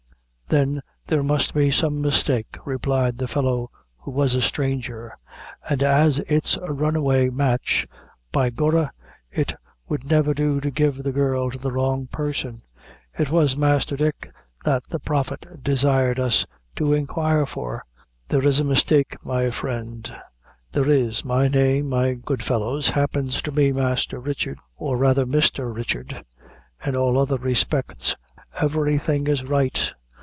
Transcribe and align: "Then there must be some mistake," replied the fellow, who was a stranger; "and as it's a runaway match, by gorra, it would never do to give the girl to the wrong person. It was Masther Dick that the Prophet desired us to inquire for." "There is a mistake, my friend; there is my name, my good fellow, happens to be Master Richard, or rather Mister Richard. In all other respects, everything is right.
"Then 0.49 0.81
there 1.07 1.23
must 1.23 1.53
be 1.53 1.71
some 1.71 2.01
mistake," 2.01 2.57
replied 2.65 3.17
the 3.17 3.27
fellow, 3.29 3.71
who 3.99 4.11
was 4.11 4.35
a 4.35 4.41
stranger; 4.41 5.13
"and 5.69 5.81
as 5.81 6.19
it's 6.27 6.57
a 6.57 6.73
runaway 6.73 7.29
match, 7.29 7.87
by 8.33 8.49
gorra, 8.49 8.91
it 9.31 9.55
would 9.87 10.03
never 10.03 10.33
do 10.33 10.59
to 10.59 10.69
give 10.69 11.03
the 11.03 11.13
girl 11.13 11.49
to 11.51 11.57
the 11.57 11.71
wrong 11.71 12.05
person. 12.07 12.59
It 13.17 13.29
was 13.29 13.55
Masther 13.55 13.95
Dick 13.95 14.29
that 14.65 14.83
the 14.89 14.99
Prophet 14.99 15.63
desired 15.63 16.19
us 16.19 16.45
to 16.75 16.91
inquire 16.91 17.45
for." 17.45 17.85
"There 18.27 18.43
is 18.45 18.59
a 18.59 18.65
mistake, 18.65 19.15
my 19.25 19.51
friend; 19.51 20.13
there 20.73 20.89
is 20.89 21.23
my 21.23 21.47
name, 21.47 21.87
my 21.87 22.13
good 22.15 22.43
fellow, 22.43 22.81
happens 22.81 23.41
to 23.43 23.53
be 23.53 23.71
Master 23.71 24.19
Richard, 24.19 24.59
or 24.75 24.97
rather 24.97 25.25
Mister 25.25 25.71
Richard. 25.71 26.25
In 26.85 26.97
all 26.97 27.17
other 27.17 27.37
respects, 27.37 28.17
everything 28.61 29.27
is 29.27 29.45
right. 29.45 29.93